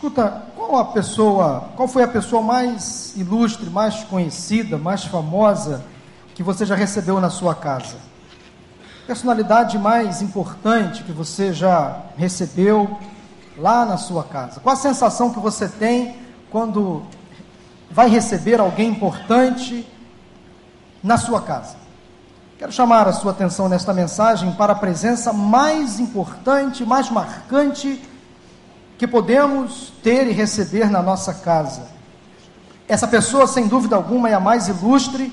[0.00, 5.84] Escuta, qual a pessoa, qual foi a pessoa mais ilustre, mais conhecida, mais famosa
[6.34, 7.96] que você já recebeu na sua casa?
[9.06, 12.98] Personalidade mais importante que você já recebeu
[13.58, 14.58] lá na sua casa?
[14.58, 16.16] Qual a sensação que você tem
[16.50, 17.02] quando
[17.90, 19.86] vai receber alguém importante
[21.02, 21.76] na sua casa?
[22.58, 28.02] Quero chamar a sua atenção nesta mensagem para a presença mais importante, mais marcante
[29.00, 31.88] que podemos ter e receber na nossa casa.
[32.86, 35.32] Essa pessoa, sem dúvida alguma, é a mais ilustre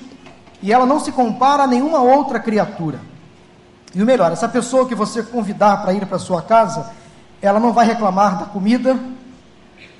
[0.62, 2.98] e ela não se compara a nenhuma outra criatura.
[3.94, 6.90] E o melhor, essa pessoa que você convidar para ir para sua casa,
[7.42, 8.98] ela não vai reclamar da comida,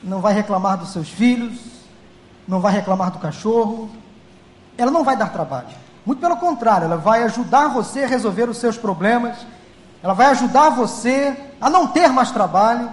[0.03, 1.61] não vai reclamar dos seus filhos,
[2.49, 3.91] não vai reclamar do cachorro,
[4.79, 5.77] ela não vai dar trabalho.
[6.07, 9.37] Muito pelo contrário, ela vai ajudar você a resolver os seus problemas,
[10.03, 12.89] ela vai ajudar você a não ter mais trabalho,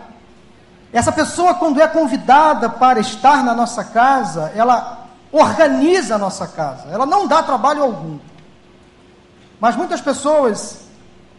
[0.96, 6.88] essa pessoa, quando é convidada para estar na nossa casa, ela organiza a nossa casa,
[6.90, 8.18] ela não dá trabalho algum.
[9.60, 10.86] Mas muitas pessoas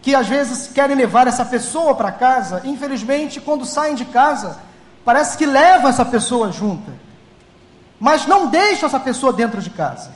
[0.03, 4.59] que às vezes querem levar essa pessoa para casa, infelizmente, quando saem de casa,
[5.07, 6.93] parece que levam essa pessoa junta,
[7.99, 10.11] mas não deixam essa pessoa dentro de casa.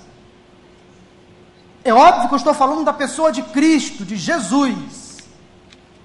[1.82, 5.16] É óbvio que eu estou falando da pessoa de Cristo, de Jesus.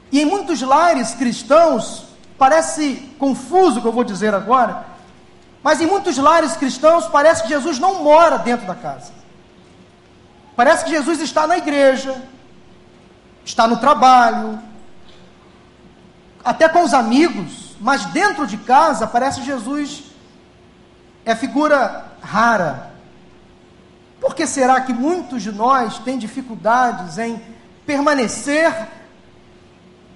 [0.10, 2.05] E em muitos lares cristãos,
[2.38, 4.86] Parece confuso o que eu vou dizer agora,
[5.64, 9.12] mas em muitos lares cristãos parece que Jesus não mora dentro da casa.
[10.56, 12.22] Parece que Jesus está na igreja,
[13.44, 14.60] está no trabalho,
[16.44, 20.04] até com os amigos, mas dentro de casa parece que Jesus
[21.26, 22.92] é figura rara.
[24.22, 27.42] Por que será que muitos de nós têm dificuldades em
[27.86, 28.88] permanecer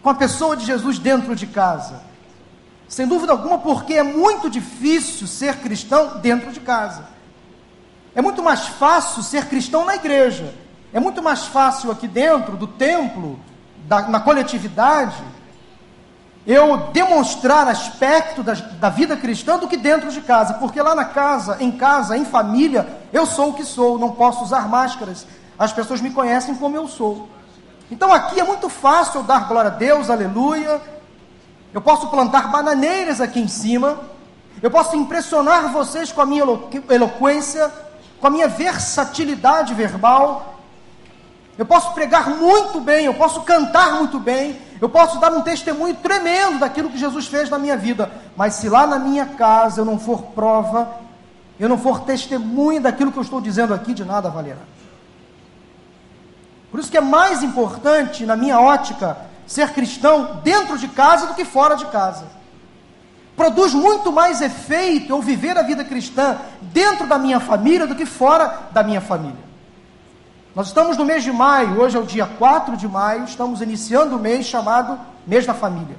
[0.02, 2.09] com a pessoa de Jesus dentro de casa?
[2.90, 7.06] Sem dúvida alguma, porque é muito difícil ser cristão dentro de casa.
[8.16, 10.56] É muito mais fácil ser cristão na igreja.
[10.92, 13.40] É muito mais fácil aqui dentro do templo,
[13.88, 15.24] da, na coletividade,
[16.48, 20.56] eu demonstrar aspecto da, da vida cristã do que dentro de casa.
[20.56, 24.44] Porque lá na casa, em casa, em família, eu sou o que sou, não posso
[24.44, 25.28] usar máscaras.
[25.60, 27.30] As pessoas me conhecem como eu sou.
[27.92, 30.82] Então aqui é muito fácil eu dar glória a Deus, aleluia,
[31.74, 34.00] eu posso plantar bananeiras aqui em cima.
[34.62, 36.44] Eu posso impressionar vocês com a minha
[36.90, 37.72] eloquência,
[38.20, 40.60] com a minha versatilidade verbal.
[41.58, 45.96] Eu posso pregar muito bem, eu posso cantar muito bem, eu posso dar um testemunho
[45.96, 48.10] tremendo daquilo que Jesus fez na minha vida.
[48.36, 50.90] Mas se lá na minha casa eu não for prova,
[51.60, 54.62] eu não for testemunho daquilo que eu estou dizendo aqui, de nada valerá.
[56.72, 59.18] Por isso que é mais importante, na minha ótica,
[59.50, 62.28] ser cristão dentro de casa do que fora de casa.
[63.36, 68.06] Produz muito mais efeito eu viver a vida cristã dentro da minha família do que
[68.06, 69.50] fora da minha família.
[70.54, 74.18] Nós estamos no mês de maio, hoje é o dia 4 de maio, estamos iniciando
[74.18, 75.98] o mês chamado Mês da Família.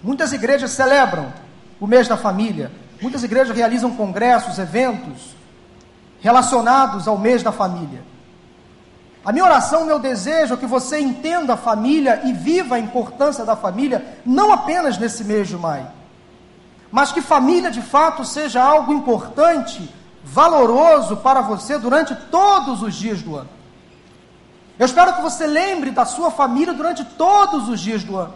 [0.00, 1.32] Muitas igrejas celebram
[1.80, 2.70] o mês da família,
[3.02, 5.34] muitas igrejas realizam congressos, eventos
[6.20, 8.09] relacionados ao mês da família.
[9.24, 13.44] A minha oração, meu desejo é que você entenda a família e viva a importância
[13.44, 15.88] da família, não apenas nesse mês de maio,
[16.90, 19.94] mas que família de fato seja algo importante,
[20.24, 23.48] valoroso para você durante todos os dias do ano.
[24.78, 28.32] Eu espero que você lembre da sua família durante todos os dias do ano.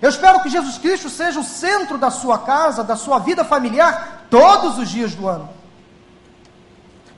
[0.00, 4.26] Eu espero que Jesus Cristo seja o centro da sua casa, da sua vida familiar,
[4.30, 5.48] todos os dias do ano.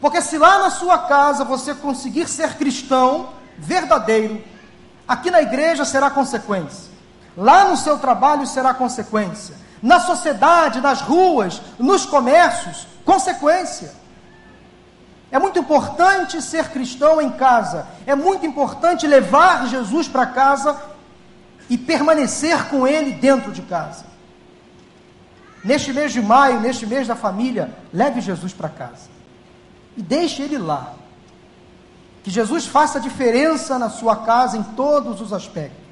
[0.05, 4.45] Porque se lá na sua casa você conseguir ser cristão verdadeiro,
[5.09, 6.93] aqui na igreja será consequência.
[7.35, 9.57] Lá no seu trabalho será consequência.
[9.81, 13.95] Na sociedade, nas ruas, nos comércios, consequência.
[15.31, 17.87] É muito importante ser cristão em casa.
[18.05, 20.79] É muito importante levar Jesus para casa
[21.71, 24.05] e permanecer com ele dentro de casa.
[25.65, 29.14] Neste mês de maio, neste mês da família, leve Jesus para casa
[29.97, 30.95] e deixe ele lá.
[32.23, 35.85] Que Jesus faça diferença na sua casa em todos os aspectos.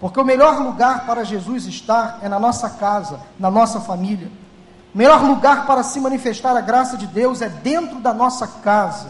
[0.00, 4.28] Porque o melhor lugar para Jesus estar é na nossa casa, na nossa família.
[4.94, 9.08] O melhor lugar para se manifestar a graça de Deus é dentro da nossa casa.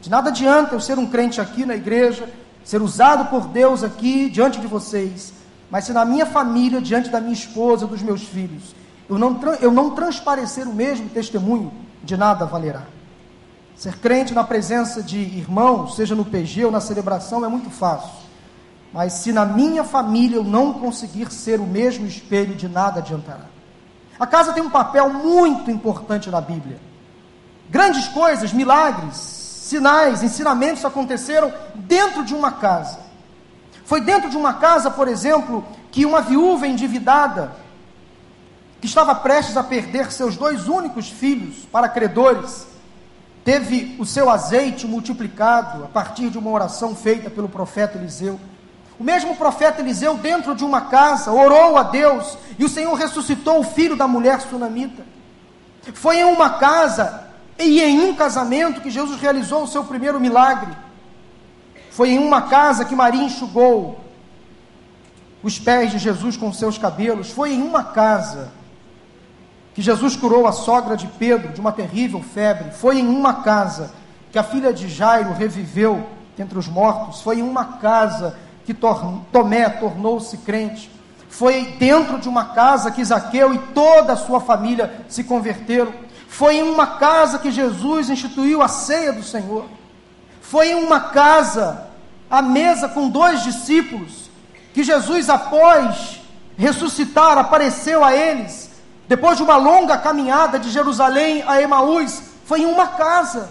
[0.00, 2.32] De nada adianta eu ser um crente aqui na igreja,
[2.64, 5.32] ser usado por Deus aqui diante de vocês,
[5.70, 8.74] mas se na minha família, diante da minha esposa, dos meus filhos,
[9.08, 11.72] eu não, eu não transparecer o mesmo testemunho,
[12.02, 12.84] de nada valerá.
[13.78, 18.10] Ser crente na presença de irmãos, seja no PG ou na celebração, é muito fácil.
[18.92, 23.44] Mas se na minha família eu não conseguir ser o mesmo espelho, de nada adiantará.
[24.18, 26.80] A casa tem um papel muito importante na Bíblia.
[27.70, 32.98] Grandes coisas, milagres, sinais, ensinamentos aconteceram dentro de uma casa.
[33.84, 37.52] Foi dentro de uma casa, por exemplo, que uma viúva endividada,
[38.80, 42.66] que estava prestes a perder seus dois únicos filhos para credores,
[43.44, 48.38] teve o seu azeite multiplicado a partir de uma oração feita pelo profeta Eliseu.
[48.98, 53.60] O mesmo profeta Eliseu, dentro de uma casa, orou a Deus e o Senhor ressuscitou
[53.60, 55.04] o filho da mulher sunamita.
[55.94, 60.76] Foi em uma casa e em um casamento que Jesus realizou o seu primeiro milagre.
[61.90, 63.98] Foi em uma casa que Maria enxugou
[65.42, 67.30] os pés de Jesus com seus cabelos.
[67.30, 68.52] Foi em uma casa
[69.78, 72.72] que Jesus curou a sogra de Pedro de uma terrível febre.
[72.72, 73.92] Foi em uma casa
[74.32, 76.04] que a filha de Jairo reviveu
[76.36, 77.20] entre os mortos.
[77.20, 78.36] Foi em uma casa
[78.66, 80.90] que Tomé tornou-se crente.
[81.28, 85.92] Foi dentro de uma casa que Zaqueu e toda a sua família se converteram.
[86.26, 89.64] Foi em uma casa que Jesus instituiu a ceia do Senhor.
[90.40, 91.86] Foi em uma casa,
[92.28, 94.28] a mesa com dois discípulos,
[94.74, 96.20] que Jesus, após
[96.56, 98.67] ressuscitar, apareceu a eles,
[99.08, 103.48] depois de uma longa caminhada de Jerusalém a Emaús, foi em uma casa.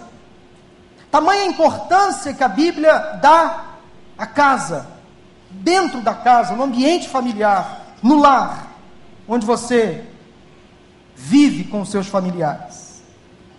[1.10, 3.64] Tamanha importância que a Bíblia dá
[4.16, 4.86] à casa
[5.50, 8.68] dentro da casa, no ambiente familiar, no lar,
[9.26, 10.04] onde você
[11.16, 13.02] vive com seus familiares.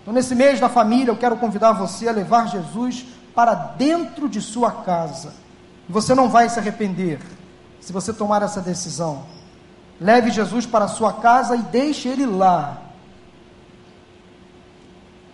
[0.01, 3.05] Então, nesse mês da família, eu quero convidar você a levar Jesus
[3.35, 5.33] para dentro de sua casa.
[5.87, 7.19] Você não vai se arrepender
[7.81, 9.23] se você tomar essa decisão.
[9.99, 12.77] Leve Jesus para a sua casa e deixe ele lá.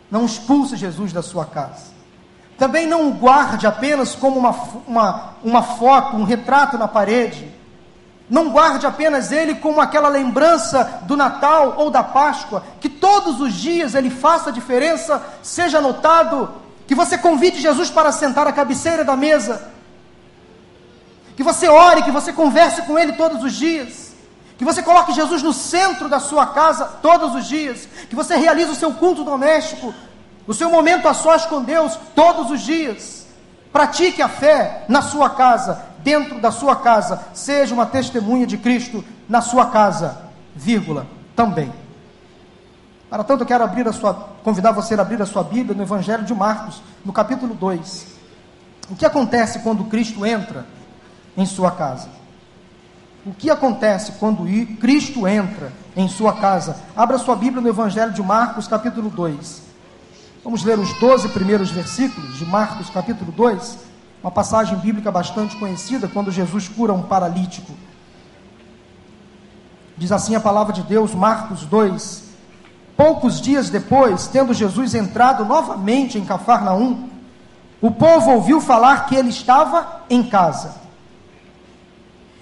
[0.09, 1.93] Não expulse Jesus da sua casa.
[2.57, 4.55] Também não o guarde apenas como uma,
[4.87, 7.51] uma, uma foto, um retrato na parede.
[8.29, 13.53] Não guarde apenas ele como aquela lembrança do Natal ou da Páscoa, que todos os
[13.53, 16.49] dias ele faça diferença, seja notado,
[16.87, 19.69] que você convide Jesus para sentar à cabeceira da mesa,
[21.35, 24.04] que você ore, que você converse com ele todos os dias,
[24.57, 28.71] que você coloque Jesus no centro da sua casa todos os dias, que você realize
[28.71, 29.93] o seu culto doméstico
[30.47, 33.25] o seu momento a sós com Deus todos os dias.
[33.71, 37.21] Pratique a fé na sua casa, dentro da sua casa.
[37.33, 40.17] Seja uma testemunha de Cristo na sua casa,
[40.55, 41.73] vírgula, também.
[43.09, 44.13] Para tanto, eu quero abrir a sua,
[44.43, 48.07] convidar você a abrir a sua Bíblia no Evangelho de Marcos, no capítulo 2.
[48.89, 50.65] O que acontece quando Cristo entra
[51.35, 52.07] em sua casa?
[53.25, 54.45] O que acontece quando
[54.79, 56.77] Cristo entra em sua casa?
[56.95, 59.63] Abra sua Bíblia no Evangelho de Marcos, capítulo 2.
[60.43, 63.79] Vamos ler os 12 primeiros versículos de Marcos, capítulo 2,
[64.21, 67.73] uma passagem bíblica bastante conhecida, quando Jesus cura um paralítico.
[69.97, 72.25] Diz assim a palavra de Deus, Marcos 2.
[72.95, 77.09] Poucos dias depois, tendo Jesus entrado novamente em Cafarnaum,
[77.81, 80.84] o povo ouviu falar que ele estava em casa.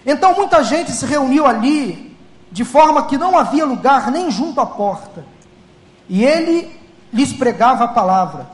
[0.06, 2.18] Então muita gente se reuniu ali,
[2.52, 5.26] de forma que não havia lugar nem junto à porta.
[6.10, 6.80] E ele
[7.12, 8.48] lhes pregava a palavra.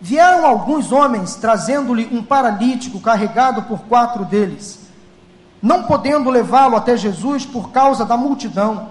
[0.00, 4.80] Vieram alguns homens trazendo-lhe um paralítico carregado por quatro deles.
[5.60, 8.90] Não podendo levá-lo até Jesus por causa da multidão,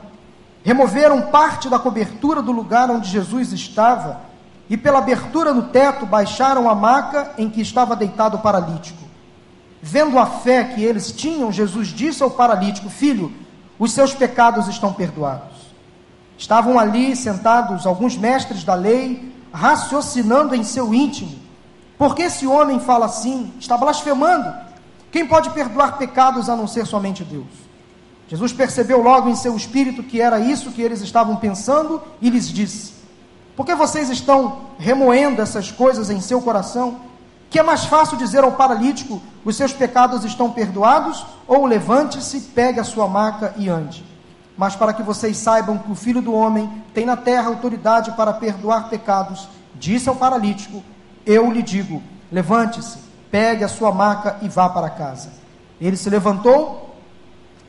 [0.63, 4.21] removeram parte da cobertura do lugar onde Jesus estava
[4.69, 9.03] e, pela abertura no teto, baixaram a maca em que estava deitado o paralítico.
[9.81, 13.33] Vendo a fé que eles tinham, Jesus disse ao paralítico: Filho,
[13.79, 15.57] os seus pecados estão perdoados.
[16.37, 21.39] Estavam ali sentados alguns mestres da lei, raciocinando em seu íntimo.
[21.97, 23.53] Por que esse homem fala assim?
[23.59, 24.53] Está blasfemando.
[25.11, 27.45] Quem pode perdoar pecados a não ser somente Deus?
[28.27, 32.49] Jesus percebeu logo em seu espírito que era isso que eles estavam pensando e lhes
[32.49, 32.93] disse:
[33.55, 37.01] Por que vocês estão remoendo essas coisas em seu coração?
[37.51, 41.23] Que é mais fácil dizer ao paralítico: Os seus pecados estão perdoados?
[41.47, 44.09] Ou levante-se, pegue a sua maca e ande
[44.61, 48.31] mas para que vocês saibam que o Filho do Homem tem na terra autoridade para
[48.31, 50.83] perdoar pecados, disse ao paralítico:
[51.25, 51.99] Eu lhe digo,
[52.31, 52.99] levante-se,
[53.31, 55.29] pegue a sua maca e vá para casa.
[55.81, 56.95] Ele se levantou,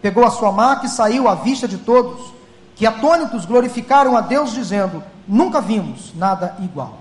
[0.03, 2.35] pegou a sua maca e saiu à vista de todos,
[2.77, 6.99] que atônitos glorificaram a Deus, dizendo: Nunca vimos nada igual.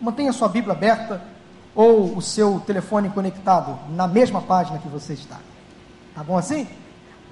[0.00, 1.20] Mantenha sua Bíblia aberta
[1.74, 5.38] ou o seu telefone conectado na mesma página que você está.
[6.14, 6.68] Tá bom assim?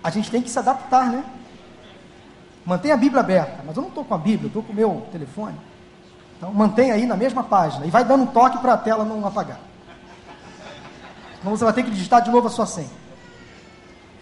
[0.03, 1.25] A gente tem que se adaptar, né?
[2.65, 5.07] Mantenha a Bíblia aberta, mas eu não estou com a Bíblia, estou com o meu
[5.13, 5.57] telefone.
[6.37, 9.25] Então mantenha aí na mesma página e vai dando um toque para a tela não
[9.25, 9.61] apagar.
[11.39, 12.91] Senão você vai ter que digitar de novo a sua senha.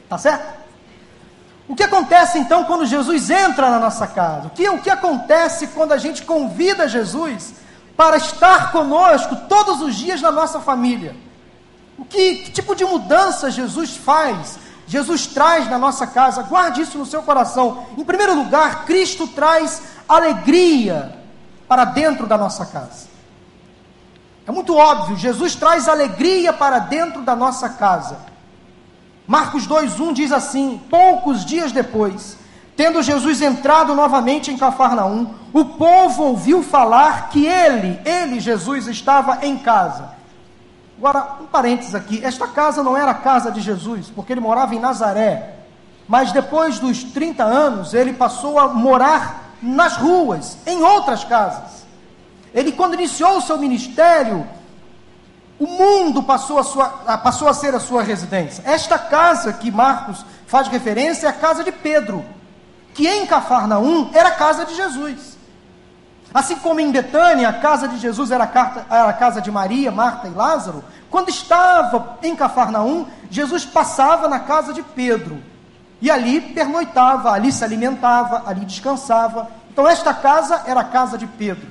[0.09, 0.61] Tá certo?
[1.69, 4.49] O que acontece então quando Jesus entra na nossa casa?
[4.49, 7.55] O que, o que acontece quando a gente convida Jesus
[8.01, 11.15] para estar conosco todos os dias na nossa família?
[11.99, 14.59] O que, que tipo de mudança Jesus faz?
[14.87, 17.85] Jesus traz na nossa casa, guarde isso no seu coração.
[17.99, 21.15] Em primeiro lugar, Cristo traz alegria
[21.69, 23.07] para dentro da nossa casa.
[24.47, 28.17] É muito óbvio, Jesus traz alegria para dentro da nossa casa.
[29.27, 32.39] Marcos 2:1 diz assim: Poucos dias depois,
[32.81, 39.45] tendo Jesus entrado novamente em Cafarnaum, o povo ouviu falar que ele, ele Jesus estava
[39.45, 40.13] em casa.
[40.97, 44.75] Agora, um parênteses aqui, esta casa não era a casa de Jesus, porque ele morava
[44.75, 45.57] em Nazaré.
[46.09, 51.85] Mas depois dos 30 anos, ele passou a morar nas ruas, em outras casas.
[52.55, 54.49] Ele, quando iniciou o seu ministério,
[55.59, 58.65] o mundo passou a, sua, passou a ser a sua residência.
[58.67, 62.25] Esta casa que Marcos faz referência é a casa de Pedro,
[62.95, 65.39] que em Cafarnaum era a casa de Jesus.
[66.33, 70.31] Assim como em Betânia, a casa de Jesus era a casa de Maria, Marta e
[70.31, 75.43] Lázaro, quando estava em Cafarnaum, Jesus passava na casa de Pedro.
[76.01, 79.49] E ali pernoitava, ali se alimentava, ali descansava.
[79.73, 81.69] Então, esta casa era a casa de Pedro.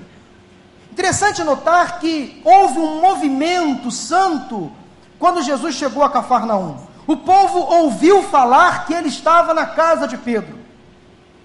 [0.91, 4.71] Interessante notar que houve um movimento santo
[5.17, 6.77] quando Jesus chegou a Cafarnaum.
[7.07, 10.58] O povo ouviu falar que ele estava na casa de Pedro.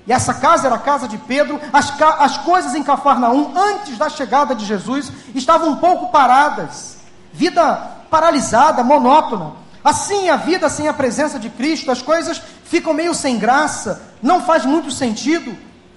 [0.06, 1.61] E essa casa era a casa de Pedro.
[1.73, 6.99] As, as coisas em Cafarnaum, antes da chegada de Jesus, estavam um pouco paradas.
[7.32, 7.75] Vida
[8.11, 9.52] paralisada, monótona.
[9.82, 14.40] Assim, a vida sem a presença de Cristo, as coisas ficam meio sem graça, não
[14.40, 15.54] faz muito sentido.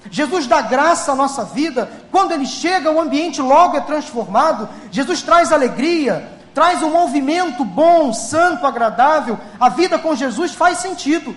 [0.09, 4.67] Jesus dá graça à nossa vida, quando ele chega, o ambiente logo é transformado.
[4.91, 9.37] Jesus traz alegria, traz um movimento bom, santo, agradável.
[9.59, 11.35] A vida com Jesus faz sentido.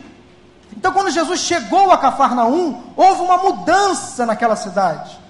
[0.80, 5.20] Então, quando Jesus chegou a Cafarnaum, houve uma mudança naquela cidade.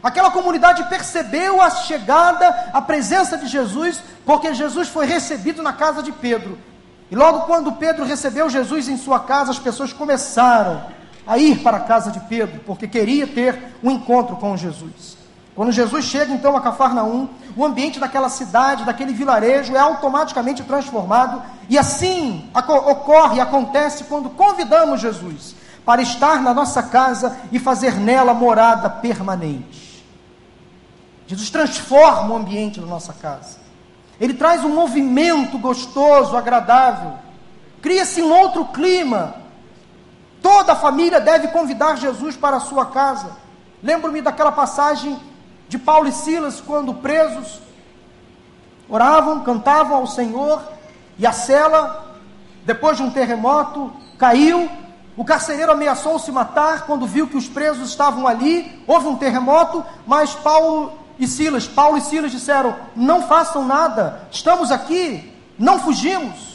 [0.00, 6.04] Aquela comunidade percebeu a chegada, a presença de Jesus, porque Jesus foi recebido na casa
[6.04, 6.56] de Pedro.
[7.10, 10.84] E logo quando Pedro recebeu Jesus em sua casa, as pessoas começaram
[11.26, 15.16] a ir para a casa de Pedro, porque queria ter um encontro com Jesus.
[15.54, 21.42] Quando Jesus chega então a Cafarnaum, o ambiente daquela cidade, daquele vilarejo é automaticamente transformado,
[21.68, 25.54] e assim ocorre, acontece quando convidamos Jesus
[25.84, 30.04] para estar na nossa casa e fazer nela morada permanente.
[31.26, 33.58] Jesus transforma o ambiente da nossa casa.
[34.20, 37.14] Ele traz um movimento gostoso, agradável.
[37.80, 39.42] Cria-se um outro clima
[40.42, 43.30] Toda a família deve convidar Jesus para a sua casa.
[43.80, 45.18] Lembro-me daquela passagem
[45.72, 47.58] de Paulo e Silas, quando presos,
[48.90, 50.62] oravam, cantavam ao Senhor,
[51.18, 52.14] e a cela,
[52.66, 54.68] depois de um terremoto, caiu.
[55.16, 58.84] O carcereiro ameaçou se matar quando viu que os presos estavam ali.
[58.86, 64.70] Houve um terremoto, mas Paulo e Silas, Paulo e Silas disseram: Não façam nada, estamos
[64.70, 66.51] aqui, não fugimos.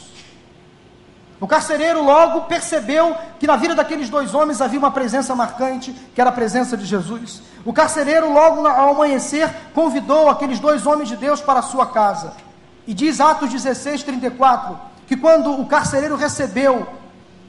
[1.40, 6.20] O carcereiro logo percebeu que na vida daqueles dois homens havia uma presença marcante, que
[6.20, 7.42] era a presença de Jesus.
[7.64, 12.32] O carcereiro, logo ao amanhecer, convidou aqueles dois homens de Deus para a sua casa.
[12.86, 14.76] E diz Atos 16, 34,
[15.06, 16.88] que quando o carcereiro recebeu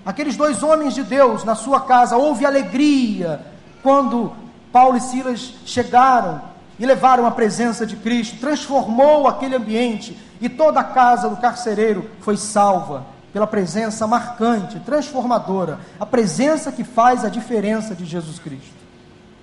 [0.06, 3.44] aqueles dois homens de Deus na sua casa, houve alegria
[3.82, 4.34] quando
[4.72, 6.42] Paulo e Silas chegaram
[6.78, 12.10] e levaram a presença de Cristo, transformou aquele ambiente e toda a casa do carcereiro
[12.22, 18.80] foi salva pela presença marcante, transformadora, a presença que faz a diferença de Jesus Cristo.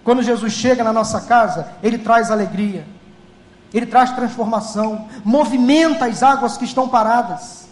[0.02, 2.86] Quando Jesus chega na nossa casa, ele traz alegria,
[3.72, 7.68] ele traz transformação, movimenta as águas que estão paradas,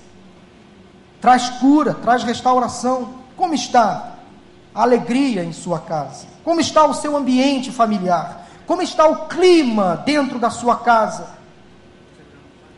[1.20, 3.14] traz cura, traz restauração.
[3.36, 4.12] Como está
[4.74, 6.26] a alegria em sua casa?
[6.44, 8.46] Como está o seu ambiente familiar?
[8.66, 11.33] Como está o clima dentro da sua casa?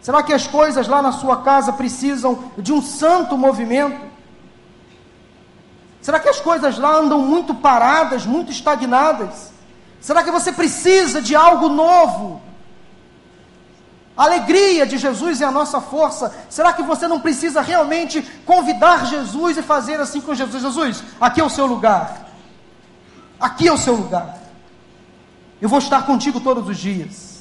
[0.07, 4.07] Será que as coisas lá na sua casa precisam de um santo movimento?
[6.01, 9.51] Será que as coisas lá andam muito paradas, muito estagnadas?
[10.01, 12.41] Será que você precisa de algo novo?
[14.17, 16.33] A alegria de Jesus é a nossa força.
[16.49, 20.63] Será que você não precisa realmente convidar Jesus e fazer assim com Jesus?
[20.63, 22.29] Jesus, aqui é o seu lugar.
[23.41, 24.39] Aqui é o seu lugar.
[25.61, 27.36] Eu vou estar contigo todos os dias.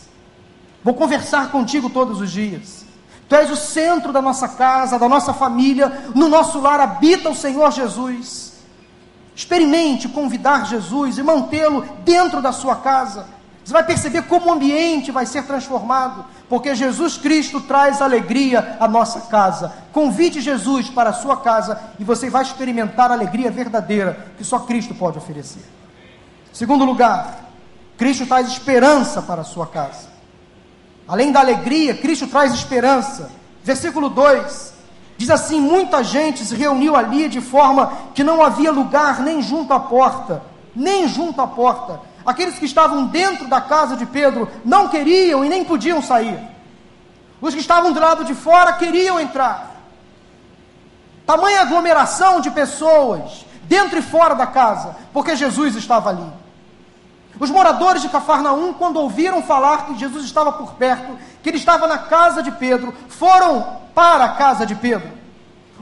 [0.86, 2.86] Vou conversar contigo todos os dias.
[3.28, 7.36] Tu és o centro da nossa casa, da nossa família, no nosso lar habita o
[7.36, 8.54] Senhor Jesus.
[9.36, 13.26] Experimente convidar Jesus e mantê-lo dentro da sua casa.
[13.64, 18.88] Você vai perceber como o ambiente vai ser transformado, porque Jesus Cristo traz alegria à
[18.88, 19.74] nossa casa.
[19.92, 24.60] Convide Jesus para a sua casa e você vai experimentar a alegria verdadeira que só
[24.60, 25.66] Cristo pode oferecer.
[26.54, 27.50] Segundo lugar,
[27.98, 30.14] Cristo traz esperança para a sua casa.
[31.08, 33.30] Além da alegria, Cristo traz esperança.
[33.64, 34.74] Versículo 2
[35.18, 39.74] diz assim: Muita gente se reuniu ali de forma que não havia lugar nem junto
[39.74, 40.44] à porta,
[40.76, 45.50] nem junto à porta Aqueles que estavam dentro da casa de Pedro não queriam e
[45.50, 46.40] nem podiam sair.
[47.40, 49.76] Os que estavam do lado de fora queriam entrar.
[51.26, 56.26] Tamanha aglomeração de pessoas, dentro e fora da casa, porque Jesus estava ali.
[57.40, 61.86] Os moradores de Cafarnaum, quando ouviram falar que Jesus estava por perto, que ele estava
[61.88, 65.10] na casa de Pedro, foram para a casa de Pedro.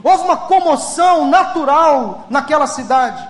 [0.02, 3.26] Houve uma comoção natural naquela cidade.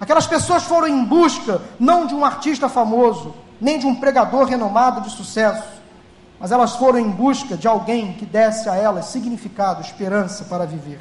[0.00, 5.00] Aquelas pessoas foram em busca não de um artista famoso, nem de um pregador renomado
[5.00, 5.68] de sucesso,
[6.40, 11.00] mas elas foram em busca de alguém que desse a elas significado, esperança para viver.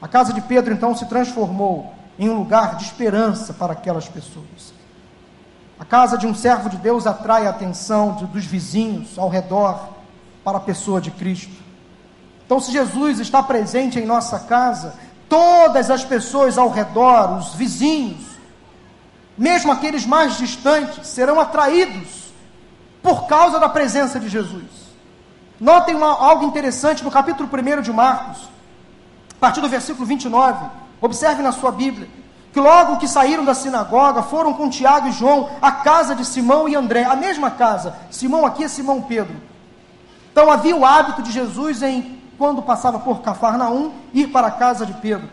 [0.00, 4.74] A casa de Pedro então se transformou em um lugar de esperança para aquelas pessoas.
[5.78, 9.88] A casa de um servo de Deus atrai a atenção de, dos vizinhos ao redor
[10.44, 11.52] para a pessoa de Cristo.
[12.46, 14.94] Então, se Jesus está presente em nossa casa,
[15.28, 18.34] todas as pessoas ao redor, os vizinhos,
[19.36, 22.32] mesmo aqueles mais distantes, serão atraídos
[23.02, 24.64] por causa da presença de Jesus.
[25.58, 28.48] Notem uma, algo interessante no capítulo 1 de Marcos,
[29.32, 30.66] a partir do versículo 29.
[31.00, 32.08] Observe na sua Bíblia
[32.54, 36.68] que logo que saíram da sinagoga, foram com Tiago e João à casa de Simão
[36.68, 37.96] e André, a mesma casa.
[38.12, 39.34] Simão aqui é Simão Pedro.
[40.30, 44.86] Então havia o hábito de Jesus em quando passava por Cafarnaum, ir para a casa
[44.86, 45.28] de Pedro.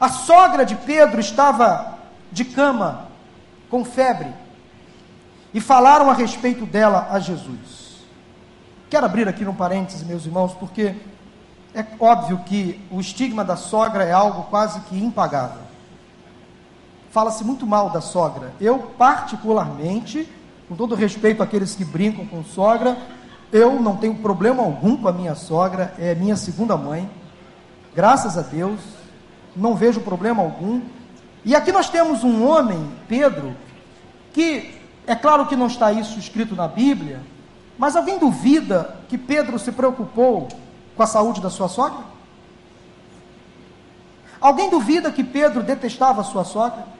[0.00, 1.98] A sogra de Pedro estava
[2.32, 3.06] de cama,
[3.70, 4.34] com febre,
[5.52, 8.02] e falaram a respeito dela a Jesus.
[8.90, 10.96] Quero abrir aqui um parêntese, meus irmãos, porque
[11.72, 15.63] é óbvio que o estigma da sogra é algo quase que impagável.
[17.14, 18.52] Fala-se muito mal da sogra.
[18.60, 20.28] Eu, particularmente,
[20.68, 22.98] com todo respeito àqueles que brincam com sogra,
[23.52, 27.08] eu não tenho problema algum com a minha sogra, é minha segunda mãe.
[27.94, 28.80] Graças a Deus,
[29.54, 30.80] não vejo problema algum.
[31.44, 33.54] E aqui nós temos um homem, Pedro,
[34.32, 37.20] que é claro que não está isso escrito na Bíblia,
[37.78, 40.48] mas alguém duvida que Pedro se preocupou
[40.96, 42.00] com a saúde da sua sogra?
[44.40, 46.92] Alguém duvida que Pedro detestava a sua sogra?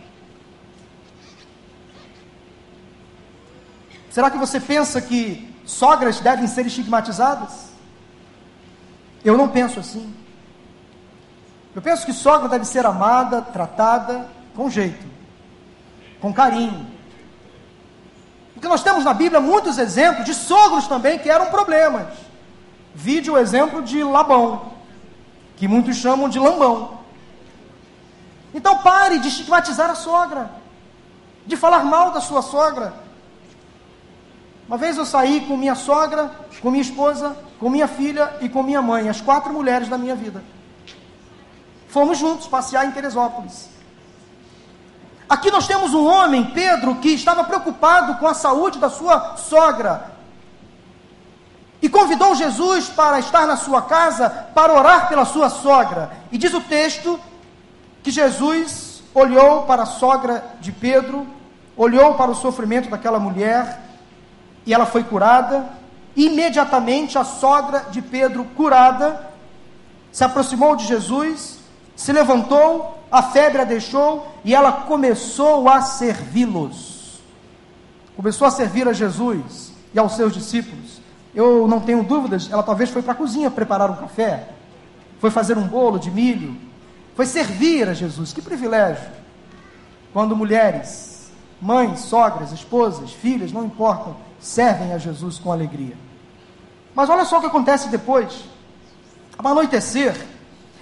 [4.14, 7.70] Será que você pensa que sogras devem ser estigmatizadas?
[9.24, 10.14] Eu não penso assim.
[11.74, 15.04] Eu penso que sogra deve ser amada, tratada com jeito,
[16.20, 16.86] com carinho.
[18.52, 22.06] Porque nós temos na Bíblia muitos exemplos de sogros também que eram problemas.
[22.94, 24.74] Vide o exemplo de Labão,
[25.56, 27.00] que muitos chamam de Lambão.
[28.54, 30.52] Então pare de estigmatizar a sogra,
[31.44, 33.02] de falar mal da sua sogra.
[34.66, 36.30] Uma vez eu saí com minha sogra,
[36.62, 40.14] com minha esposa, com minha filha e com minha mãe, as quatro mulheres da minha
[40.14, 40.42] vida.
[41.88, 43.68] Fomos juntos passear em Teresópolis.
[45.28, 50.12] Aqui nós temos um homem, Pedro, que estava preocupado com a saúde da sua sogra.
[51.82, 56.10] E convidou Jesus para estar na sua casa para orar pela sua sogra.
[56.32, 57.20] E diz o texto
[58.02, 61.26] que Jesus olhou para a sogra de Pedro,
[61.76, 63.83] olhou para o sofrimento daquela mulher
[64.66, 65.68] e ela foi curada.
[66.16, 69.30] Imediatamente a sogra de Pedro, curada,
[70.12, 71.58] se aproximou de Jesus,
[71.96, 77.20] se levantou, a febre a deixou e ela começou a servi-los.
[78.16, 81.00] Começou a servir a Jesus e aos seus discípulos.
[81.34, 84.48] Eu não tenho dúvidas, ela talvez foi para a cozinha preparar um café,
[85.18, 86.56] foi fazer um bolo de milho,
[87.16, 88.32] foi servir a Jesus.
[88.32, 89.10] Que privilégio!
[90.12, 95.96] Quando mulheres, mães, sogras, esposas, filhas, não importam, servem a Jesus com alegria.
[96.94, 98.44] Mas olha só o que acontece depois.
[99.38, 100.14] Ao anoitecer,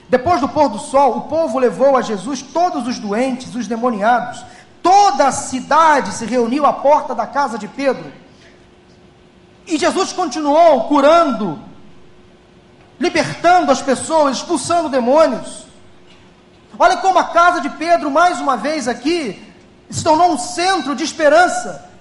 [0.09, 4.45] depois do pôr do sol, o povo levou a Jesus todos os doentes, os demoniados.
[4.83, 8.13] Toda a cidade se reuniu à porta da casa de Pedro.
[9.65, 11.57] E Jesus continuou curando,
[12.99, 15.67] libertando as pessoas, expulsando demônios.
[16.77, 19.41] Olha como a casa de Pedro, mais uma vez aqui,
[19.89, 21.92] se tornou um centro de esperança.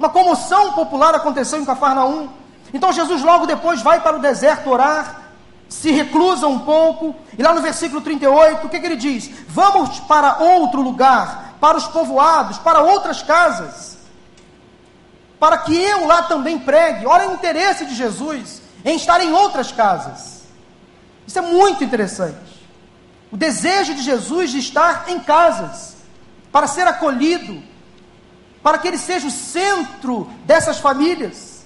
[0.00, 2.30] Uma comoção popular aconteceu em Cafarnaum.
[2.72, 5.24] Então Jesus logo depois vai para o deserto orar,
[5.68, 9.30] se reclusa um pouco, e lá no versículo 38, o que, que ele diz?
[9.46, 13.98] Vamos para outro lugar, para os povoados, para outras casas.
[15.38, 17.06] para que eu lá também pregue.
[17.06, 20.44] Olha o interesse de Jesus em estar em outras casas.
[21.26, 22.66] Isso é muito interessante.
[23.30, 25.96] O desejo de Jesus de estar em casas,
[26.50, 27.62] para ser acolhido,
[28.62, 31.64] para que ele seja o centro dessas famílias.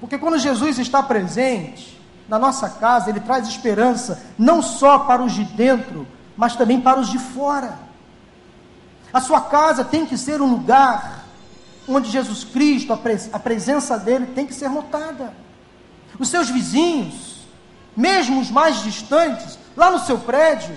[0.00, 5.32] Porque quando Jesus está presente na nossa casa, ele traz esperança não só para os
[5.32, 6.06] de dentro,
[6.36, 7.78] mas também para os de fora.
[9.12, 11.24] A sua casa tem que ser um lugar
[11.88, 15.32] onde Jesus Cristo, a, pres a presença dele tem que ser notada.
[16.18, 17.46] Os seus vizinhos,
[17.96, 20.76] mesmo os mais distantes, lá no seu prédio,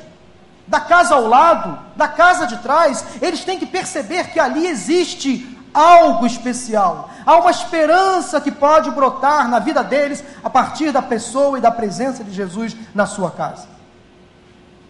[0.68, 5.58] da casa ao lado, da casa de trás, eles têm que perceber que ali existe
[5.74, 11.58] algo especial, há uma esperança que pode brotar na vida deles a partir da pessoa
[11.58, 13.68] e da presença de Jesus na sua casa.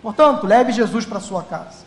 [0.01, 1.85] Portanto, leve Jesus para sua casa.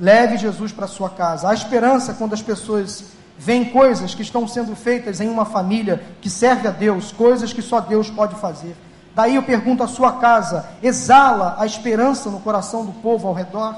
[0.00, 1.48] Leve Jesus para sua casa.
[1.48, 3.04] Há esperança quando as pessoas
[3.38, 7.60] veem coisas que estão sendo feitas em uma família que serve a Deus, coisas que
[7.60, 8.74] só Deus pode fazer.
[9.14, 13.74] Daí eu pergunto: a sua casa exala a esperança no coração do povo ao redor?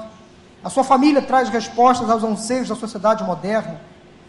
[0.63, 3.79] A sua família traz respostas aos anseios da sociedade moderna?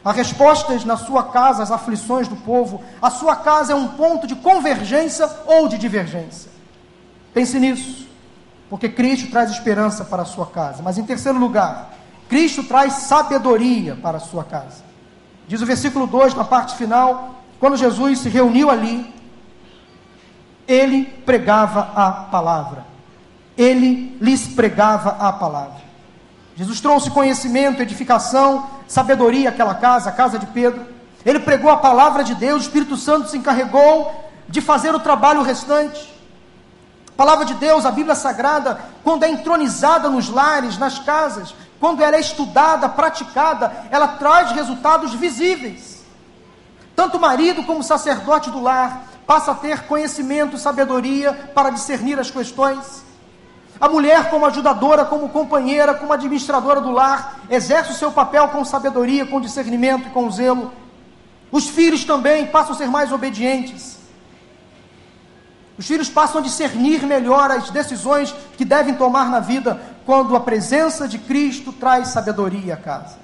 [0.04, 2.80] Há respostas na sua casa às aflições do povo?
[3.02, 6.50] A sua casa é um ponto de convergência ou de divergência?
[7.34, 8.06] Pense nisso,
[8.70, 10.82] porque Cristo traz esperança para a sua casa.
[10.82, 11.94] Mas em terceiro lugar,
[12.28, 14.84] Cristo traz sabedoria para a sua casa.
[15.48, 19.12] Diz o versículo 2, na parte final, quando Jesus se reuniu ali,
[20.66, 22.84] ele pregava a palavra.
[23.56, 25.86] Ele lhes pregava a palavra.
[26.56, 30.86] Jesus trouxe conhecimento, edificação, sabedoria àquela casa, a casa de Pedro.
[31.24, 35.42] Ele pregou a palavra de Deus, o Espírito Santo se encarregou de fazer o trabalho
[35.42, 36.14] restante.
[37.08, 42.02] A palavra de Deus, a Bíblia Sagrada, quando é entronizada nos lares, nas casas, quando
[42.02, 46.04] ela é estudada, praticada, ela traz resultados visíveis.
[46.94, 52.18] Tanto o marido como o sacerdote do lar passa a ter conhecimento, sabedoria para discernir
[52.18, 53.04] as questões.
[53.80, 58.64] A mulher, como ajudadora, como companheira, como administradora do lar, exerce o seu papel com
[58.64, 60.72] sabedoria, com discernimento e com zelo.
[61.50, 63.96] Os filhos também passam a ser mais obedientes.
[65.76, 70.40] Os filhos passam a discernir melhor as decisões que devem tomar na vida quando a
[70.40, 73.18] presença de Cristo traz sabedoria à casa.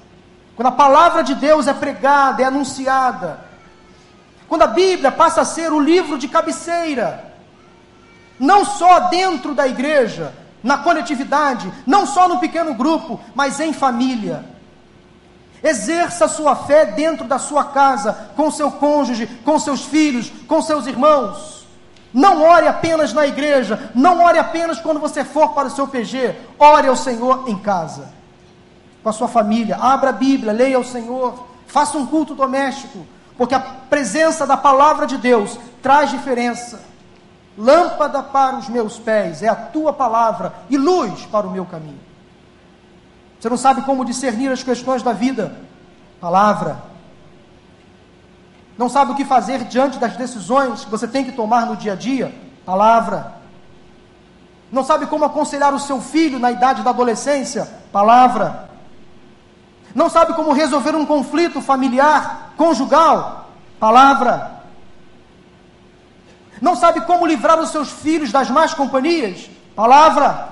[0.54, 3.51] Quando a palavra de Deus é pregada, é anunciada,
[4.52, 7.24] quando a Bíblia passa a ser o livro de cabeceira,
[8.38, 14.44] não só dentro da igreja, na coletividade, não só no pequeno grupo, mas em família.
[15.62, 20.86] Exerça sua fé dentro da sua casa, com seu cônjuge, com seus filhos, com seus
[20.86, 21.66] irmãos.
[22.12, 26.34] Não ore apenas na igreja, não ore apenas quando você for para o seu PG,
[26.58, 28.12] ore ao Senhor em casa,
[29.02, 29.76] com a sua família.
[29.76, 35.06] Abra a Bíblia, leia ao Senhor, faça um culto doméstico, porque a presença da palavra
[35.06, 36.80] de Deus traz diferença.
[37.56, 42.00] Lâmpada para os meus pés é a tua palavra e luz para o meu caminho.
[43.38, 45.54] Você não sabe como discernir as questões da vida?
[46.20, 46.82] Palavra.
[48.78, 51.92] Não sabe o que fazer diante das decisões que você tem que tomar no dia
[51.92, 52.34] a dia?
[52.64, 53.34] Palavra.
[54.70, 57.68] Não sabe como aconselhar o seu filho na idade da adolescência?
[57.92, 58.70] Palavra.
[59.94, 63.50] Não sabe como resolver um conflito familiar, conjugal?
[63.78, 64.62] Palavra.
[66.60, 69.50] Não sabe como livrar os seus filhos das más companhias?
[69.74, 70.48] Palavra.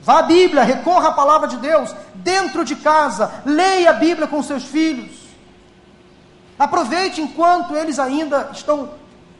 [0.00, 4.42] Vá à Bíblia, recorra à palavra de Deus, dentro de casa, leia a Bíblia com
[4.42, 5.18] seus filhos.
[6.58, 8.90] Aproveite enquanto eles ainda estão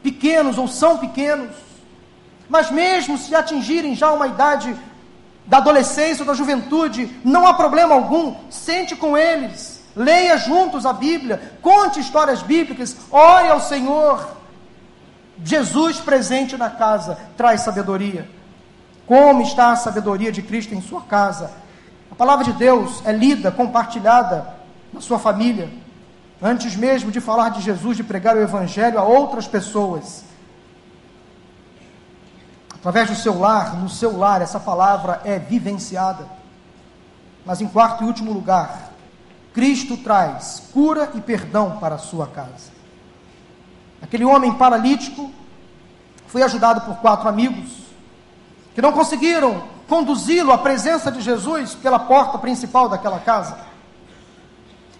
[0.03, 1.55] pequenos ou são pequenos.
[2.47, 4.75] Mas mesmo se atingirem já uma idade
[5.49, 10.93] da adolescência ou da juventude, não há problema algum, sente com eles, leia juntos a
[10.93, 14.37] Bíblia, conte histórias bíblicas, ore ao Senhor.
[15.43, 18.29] Jesus presente na casa traz sabedoria.
[19.07, 21.49] Como está a sabedoria de Cristo em sua casa?
[22.11, 24.53] A palavra de Deus é lida, compartilhada
[24.93, 25.67] na sua família.
[26.39, 30.23] Antes mesmo de falar de Jesus, de pregar o Evangelho a outras pessoas,
[32.79, 36.25] através do seu lar, no seu lar, essa palavra é vivenciada.
[37.45, 38.91] Mas em quarto e último lugar,
[39.53, 42.71] Cristo traz cura e perdão para a sua casa.
[44.01, 45.29] Aquele homem paralítico
[46.27, 47.79] foi ajudado por quatro amigos
[48.73, 53.57] que não conseguiram conduzi-lo à presença de Jesus pela porta principal daquela casa.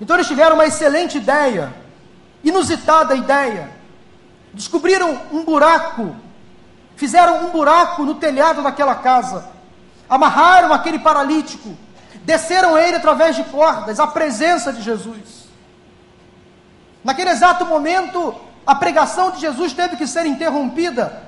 [0.01, 1.73] Então eles tiveram uma excelente ideia,
[2.43, 3.69] inusitada ideia.
[4.53, 6.15] Descobriram um buraco
[6.99, 9.47] fizeram um buraco no telhado daquela casa,
[10.09, 11.69] amarraram aquele paralítico,
[12.25, 15.47] desceram ele através de cordas, à presença de Jesus.
[17.01, 18.35] Naquele exato momento,
[18.67, 21.23] a pregação de Jesus teve que ser interrompida.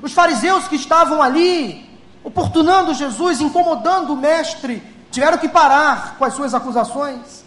[0.00, 1.90] Os fariseus que estavam ali,
[2.22, 7.44] oportunando Jesus, incomodando o mestre, tiveram que parar com as suas acusações.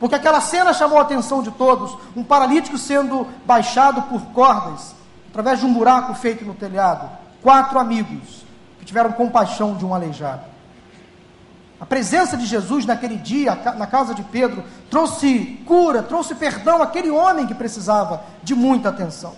[0.00, 4.97] Porque aquela cena chamou a atenção de todos: um paralítico sendo baixado por cordas,
[5.38, 7.08] através de um buraco feito no telhado.
[7.40, 8.44] Quatro amigos
[8.80, 10.42] que tiveram compaixão de um aleijado.
[11.80, 17.08] A presença de Jesus naquele dia, na casa de Pedro, trouxe cura, trouxe perdão àquele
[17.08, 19.36] homem que precisava de muita atenção.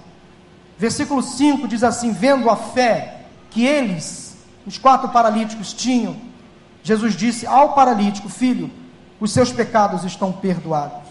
[0.78, 6.16] Versículo 5 diz assim: Vendo a fé que eles, os quatro paralíticos, tinham,
[6.82, 8.70] Jesus disse ao paralítico: Filho,
[9.20, 11.09] os seus pecados estão perdoados.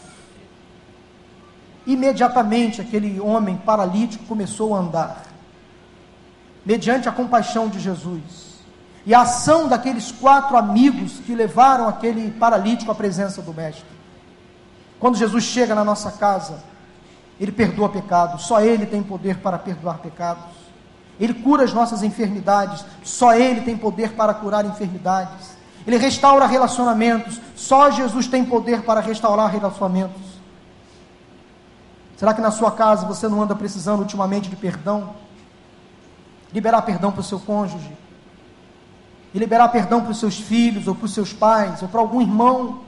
[1.86, 5.24] Imediatamente aquele homem paralítico começou a andar,
[6.66, 8.50] mediante a compaixão de Jesus
[9.06, 13.86] e a ação daqueles quatro amigos que levaram aquele paralítico à presença do Mestre.
[15.00, 16.60] Quando Jesus chega na nossa casa,
[17.40, 20.44] ele perdoa pecados, só Ele tem poder para perdoar pecados.
[21.20, 25.58] Ele cura as nossas enfermidades, só Ele tem poder para curar enfermidades.
[25.88, 27.40] Ele restaura relacionamentos.
[27.56, 30.22] Só Jesus tem poder para restaurar relacionamentos.
[32.20, 35.16] Será que na sua casa você não anda precisando ultimamente de perdão?
[36.54, 37.90] Liberar perdão para o seu cônjuge.
[39.34, 42.20] E liberar perdão para os seus filhos, ou para os seus pais, ou para algum
[42.20, 42.82] irmão.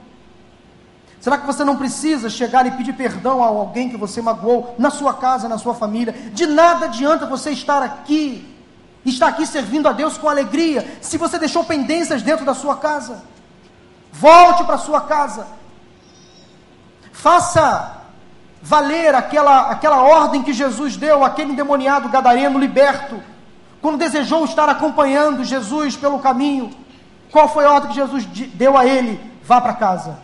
[1.18, 4.90] Será que você não precisa chegar e pedir perdão a alguém que você magoou na
[4.90, 6.12] sua casa, na sua família?
[6.34, 8.52] De nada adianta você estar aqui
[9.04, 13.24] está aqui servindo a Deus com alegria, se você deixou pendências dentro da sua casa,
[14.12, 15.46] volte para sua casa,
[17.12, 18.01] faça
[18.62, 23.20] valer aquela, aquela ordem que Jesus deu àquele endemoniado gadareno liberto,
[23.80, 26.70] quando desejou estar acompanhando Jesus pelo caminho.
[27.32, 29.20] Qual foi a ordem que Jesus deu a ele?
[29.42, 30.20] Vá para casa,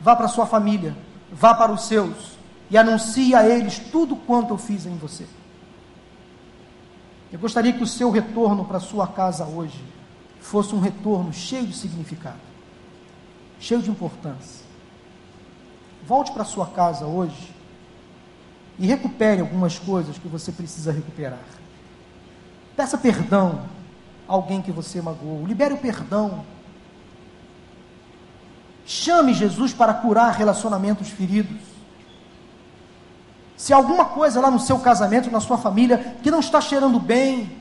[0.00, 0.96] vá para sua família,
[1.30, 2.36] vá para os seus
[2.68, 5.26] e anuncie a eles tudo quanto eu fiz em você.
[7.32, 9.82] Eu gostaria que o seu retorno para sua casa hoje
[10.40, 12.40] fosse um retorno cheio de significado,
[13.60, 14.66] cheio de importância.
[16.04, 17.57] Volte para sua casa hoje
[18.78, 21.40] e recupere algumas coisas que você precisa recuperar.
[22.76, 23.64] Peça perdão
[24.28, 26.44] a alguém que você magoou, libere o perdão.
[28.86, 31.58] Chame Jesus para curar relacionamentos feridos.
[33.56, 37.60] Se alguma coisa lá no seu casamento, na sua família, que não está cheirando bem,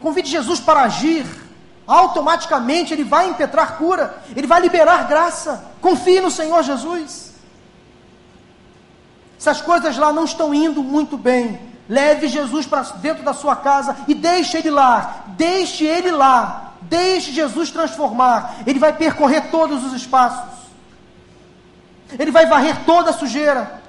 [0.00, 1.24] convide Jesus para agir.
[1.86, 5.72] Automaticamente ele vai impetrar cura, ele vai liberar graça.
[5.80, 7.33] Confie no Senhor Jesus.
[9.44, 13.54] Se as coisas lá não estão indo muito bem, leve Jesus para dentro da sua
[13.54, 15.26] casa e deixe ele lá.
[15.36, 16.72] Deixe ele lá.
[16.80, 18.54] Deixe Jesus transformar.
[18.66, 20.50] Ele vai percorrer todos os espaços.
[22.18, 23.82] Ele vai varrer toda a sujeira.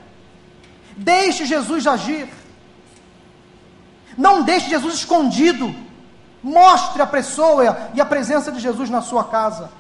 [0.98, 2.28] Deixe Jesus agir.
[4.18, 5.74] Não deixe Jesus escondido.
[6.44, 9.72] Mostre a pessoa e a presença de Jesus na sua casa.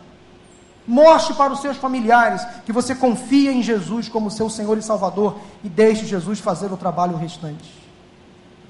[0.87, 5.39] Mostre para os seus familiares que você confia em Jesus como seu Senhor e Salvador
[5.63, 7.73] e deixe Jesus fazer o trabalho restante.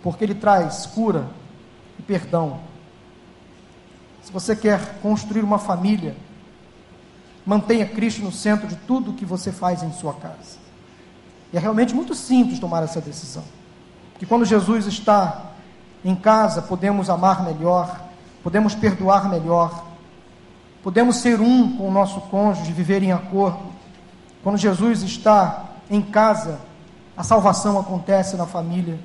[0.01, 1.27] Porque Ele traz cura
[1.99, 2.59] e perdão.
[4.23, 6.15] Se você quer construir uma família,
[7.45, 10.57] mantenha Cristo no centro de tudo que você faz em sua casa.
[11.51, 13.43] E é realmente muito simples tomar essa decisão.
[14.17, 15.51] Que quando Jesus está
[16.03, 17.99] em casa, podemos amar melhor,
[18.41, 19.84] podemos perdoar melhor,
[20.85, 23.73] podemos ser um com o nosso cônjuge, viver em acordo.
[24.43, 26.59] Quando Jesus está em casa,
[27.17, 28.99] a salvação acontece na família.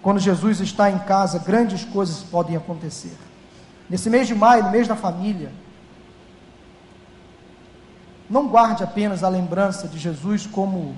[0.00, 3.18] Quando Jesus está em casa, grandes coisas podem acontecer.
[3.90, 5.50] Nesse mês de maio, no mês da família,
[8.30, 10.94] não guarde apenas a lembrança de Jesus como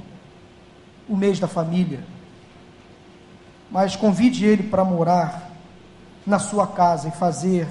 [1.08, 2.04] o mês da família,
[3.70, 5.50] mas convide ele para morar
[6.26, 7.66] na sua casa e fazer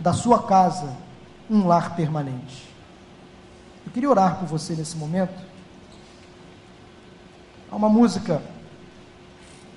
[0.00, 1.03] da sua casa
[1.50, 2.68] um lar permanente.
[3.86, 5.42] Eu queria orar por você nesse momento.
[7.70, 8.42] Há uma música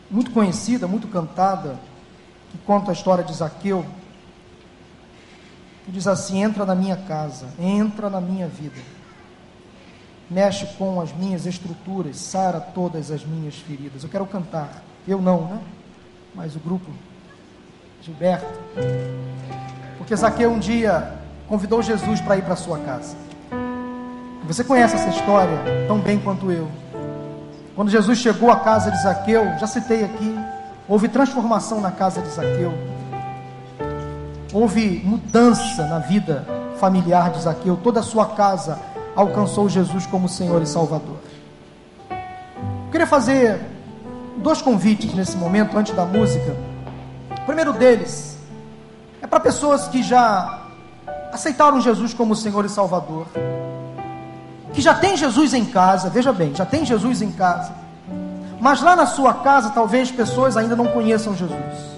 [0.09, 1.79] muito conhecida, muito cantada,
[2.51, 3.85] que conta a história de Zaqueu,
[5.85, 8.97] que diz assim: entra na minha casa, entra na minha vida
[10.29, 14.03] mexe com as minhas estruturas, sara todas as minhas feridas.
[14.03, 15.61] Eu quero cantar, eu não, né?
[16.35, 16.91] Mas o grupo,
[18.01, 18.59] Gilberto.
[19.97, 21.16] Porque Zaqueu um dia
[21.47, 23.15] convidou Jesus para ir para sua casa.
[24.45, 25.57] Você conhece essa história
[25.87, 26.67] tão bem quanto eu.
[27.75, 30.35] Quando Jesus chegou à casa de Zaqueu, já citei aqui,
[30.87, 32.73] houve transformação na casa de Zaqueu.
[34.53, 36.45] Houve mudança na vida
[36.79, 37.77] familiar de Zaqueu.
[37.77, 38.79] Toda a sua casa
[39.15, 41.17] alcançou Jesus como Senhor e Salvador.
[42.09, 43.59] Eu queria fazer
[44.37, 46.55] dois convites nesse momento, antes da música.
[47.41, 48.37] O primeiro deles
[49.21, 50.66] é para pessoas que já
[51.31, 53.27] aceitaram Jesus como Senhor e Salvador,
[54.73, 57.71] que já tem Jesus em casa, veja bem, já tem Jesus em casa,
[58.59, 61.97] mas lá na sua casa talvez pessoas ainda não conheçam Jesus.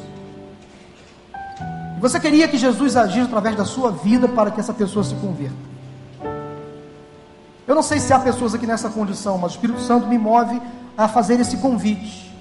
[2.00, 5.70] Você queria que Jesus agisse através da sua vida para que essa pessoa se converta.
[7.68, 10.62] Eu não sei se há pessoas aqui nessa condição, mas o Espírito Santo me move
[10.98, 12.34] a fazer esse convite.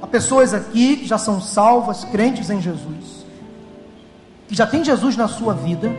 [0.00, 3.24] Há pessoas aqui que já são salvas, crentes em Jesus,
[4.46, 5.90] que já tem Jesus na sua vida,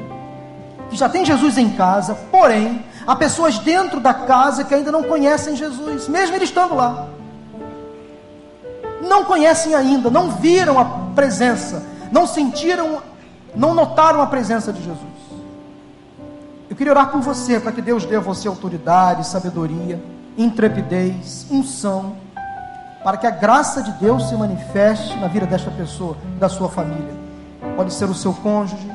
[0.90, 5.04] que já tem Jesus em casa, porém, há pessoas dentro da casa que ainda não
[5.04, 7.08] conhecem Jesus, mesmo ele estando lá.
[9.02, 13.02] Não conhecem ainda, não viram a presença, não sentiram,
[13.56, 15.18] não notaram a presença de Jesus.
[16.70, 20.02] Eu queria orar por você, para que Deus dê a você autoridade, sabedoria,
[20.38, 22.16] intrepidez, unção,
[23.04, 27.16] para que a graça de Deus se manifeste na vida desta pessoa, da sua família.
[27.76, 28.92] Pode ser o seu cônjuge,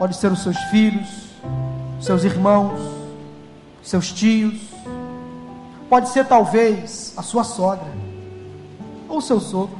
[0.00, 1.06] pode ser os seus filhos,
[2.00, 2.80] seus irmãos,
[3.82, 4.58] seus tios,
[5.90, 7.86] pode ser talvez a sua sogra
[9.06, 9.78] ou seu sogro.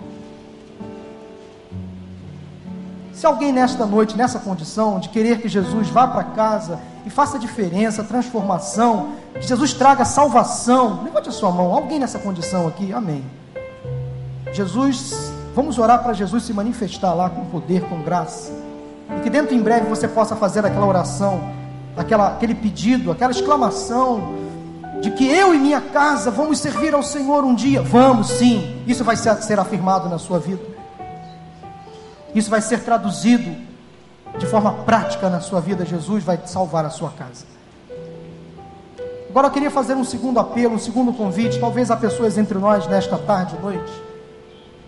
[3.15, 7.39] Se alguém nesta noite, nessa condição de querer que Jesus vá para casa e faça
[7.39, 11.73] diferença, transformação, que Jesus traga salvação, levante a sua mão.
[11.73, 12.93] Alguém nessa condição aqui?
[12.93, 13.25] Amém.
[14.53, 18.60] Jesus, vamos orar para Jesus se manifestar lá com poder, com graça.
[19.17, 21.53] E que dentro em breve você possa fazer aquela oração,
[21.97, 24.35] aquela, aquele pedido, aquela exclamação
[25.01, 27.83] de que eu e minha casa vamos servir ao Senhor um dia.
[27.83, 30.63] Vamos sim, isso vai ser, ser afirmado na sua vida.
[32.35, 33.57] Isso vai ser traduzido
[34.39, 35.85] de forma prática na sua vida.
[35.85, 37.45] Jesus vai salvar a sua casa.
[39.29, 41.59] Agora eu queria fazer um segundo apelo, um segundo convite.
[41.59, 44.11] Talvez há pessoas entre nós nesta tarde noite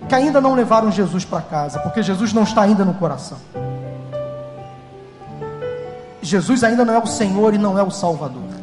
[0.08, 3.38] que ainda não levaram Jesus para casa, porque Jesus não está ainda no coração.
[6.22, 8.62] Jesus ainda não é o Senhor e não é o Salvador.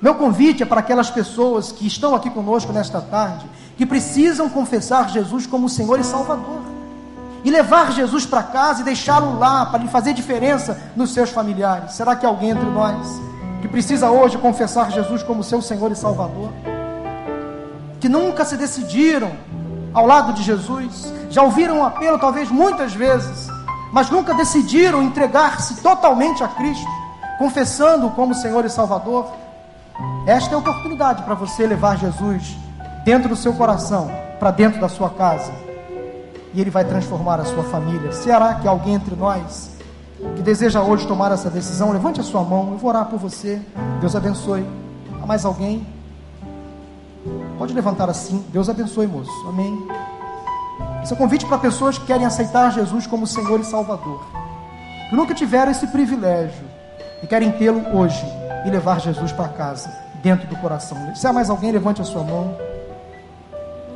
[0.00, 5.10] Meu convite é para aquelas pessoas que estão aqui conosco nesta tarde, que precisam confessar
[5.10, 6.60] Jesus como Senhor e Salvador
[7.44, 11.92] e levar Jesus para casa e deixá-lo lá para lhe fazer diferença nos seus familiares?
[11.92, 13.06] Será que alguém entre nós
[13.60, 16.50] que precisa hoje confessar Jesus como seu Senhor e Salvador?
[18.00, 19.32] Que nunca se decidiram
[19.92, 23.48] ao lado de Jesus, já ouviram o apelo talvez muitas vezes,
[23.94, 26.90] mas nunca decidiram entregar-se totalmente a Cristo,
[27.38, 29.30] confessando como Senhor e Salvador?
[30.26, 32.56] Esta é a oportunidade para você levar Jesus
[33.04, 35.52] dentro do seu coração, para dentro da sua casa
[36.52, 38.10] e Ele vai transformar a sua família.
[38.10, 39.70] Será que alguém entre nós
[40.34, 43.62] que deseja hoje tomar essa decisão, levante a sua mão, eu vou orar por você.
[44.00, 44.66] Deus abençoe.
[45.22, 45.86] Há mais alguém?
[47.56, 48.44] Pode levantar assim.
[48.48, 49.30] Deus abençoe, moço.
[49.48, 49.86] Amém.
[51.04, 54.24] Esse é um convite para pessoas que querem aceitar Jesus como Senhor e Salvador.
[55.10, 56.64] Que nunca tiveram esse privilégio
[57.22, 58.24] e querem tê-lo hoje
[58.64, 61.14] e levar Jesus para casa, dentro do coração.
[61.14, 62.56] Se há mais alguém, levante a sua mão.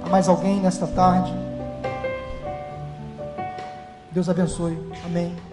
[0.04, 1.32] Há mais alguém nesta tarde?
[4.12, 4.78] Deus abençoe.
[5.06, 5.47] Amém.